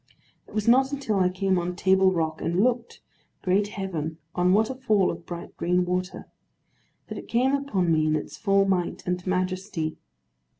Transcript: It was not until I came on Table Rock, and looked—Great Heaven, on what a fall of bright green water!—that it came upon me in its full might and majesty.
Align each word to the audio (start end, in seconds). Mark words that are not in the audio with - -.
It 0.47 0.55
was 0.55 0.67
not 0.67 0.91
until 0.91 1.19
I 1.19 1.29
came 1.29 1.59
on 1.59 1.75
Table 1.75 2.11
Rock, 2.11 2.41
and 2.41 2.63
looked—Great 2.63 3.67
Heaven, 3.67 4.17
on 4.33 4.51
what 4.51 4.71
a 4.71 4.73
fall 4.73 5.11
of 5.11 5.27
bright 5.27 5.55
green 5.57 5.85
water!—that 5.85 7.17
it 7.19 7.27
came 7.27 7.53
upon 7.53 7.91
me 7.91 8.07
in 8.07 8.15
its 8.15 8.35
full 8.35 8.65
might 8.65 9.05
and 9.05 9.27
majesty. 9.27 9.99